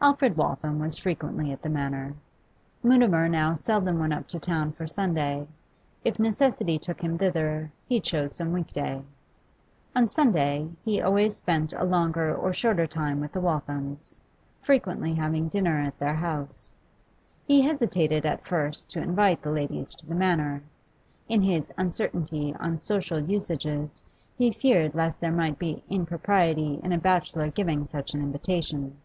[0.00, 2.14] Alfred Waltham was frequently at the Manor.
[2.84, 5.48] Mutimer now seldom went up to town for Sunday;
[6.04, 9.02] if necessity took him thither, he chose some week day.
[9.96, 14.20] On Sunday he always spent a longer or shorter time with the Walthams,
[14.60, 16.70] frequently having dinner at their house.
[17.44, 20.62] He hesitated at first to invite the ladies to the Manor;
[21.28, 24.04] in his uncertainty on social usages
[24.36, 28.96] he feared lest there might be impropriety in a bachelor giving such an invitation.